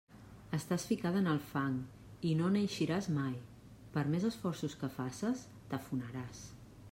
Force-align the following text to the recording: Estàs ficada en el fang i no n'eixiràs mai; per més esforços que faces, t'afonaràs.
Estàs 0.57 0.83
ficada 0.91 1.19
en 1.23 1.29
el 1.33 1.41
fang 1.49 1.75
i 2.29 2.31
no 2.39 2.47
n'eixiràs 2.55 3.09
mai; 3.19 3.37
per 3.99 4.07
més 4.15 4.27
esforços 4.31 4.77
que 4.81 4.91
faces, 4.97 5.45
t'afonaràs. 5.75 6.43